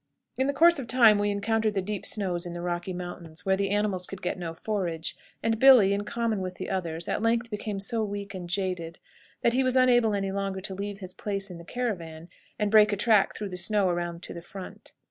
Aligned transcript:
In 0.35 0.47
the 0.47 0.53
course 0.53 0.79
of 0.79 0.87
time 0.87 1.19
we 1.19 1.29
encountered 1.29 1.75
the 1.75 1.79
deep 1.83 2.07
snows 2.07 2.47
in 2.47 2.53
the 2.53 2.61
Rocky 2.63 2.91
Mountains, 2.91 3.45
where 3.45 3.55
the 3.55 3.69
animals 3.69 4.07
could 4.07 4.23
get 4.23 4.35
no 4.39 4.51
forage, 4.55 5.15
and 5.43 5.59
Billy, 5.59 5.93
in 5.93 6.05
common 6.05 6.41
with 6.41 6.55
the 6.55 6.71
others, 6.71 7.07
at 7.07 7.21
length 7.21 7.51
became 7.51 7.79
so 7.79 8.03
weak 8.03 8.33
and 8.33 8.49
jaded 8.49 8.97
that 9.43 9.53
he 9.53 9.63
was 9.63 9.75
unable 9.75 10.15
any 10.15 10.31
longer 10.31 10.59
to 10.59 10.73
leave 10.73 10.97
his 10.97 11.13
place 11.13 11.51
in 11.51 11.59
the 11.59 11.63
caravan 11.63 12.29
and 12.57 12.71
break 12.71 12.91
a 12.91 12.97
track 12.97 13.35
through 13.35 13.49
the 13.49 13.57
snow 13.57 13.89
around 13.89 14.23
to 14.23 14.33
the 14.33 14.41
front. 14.41 14.93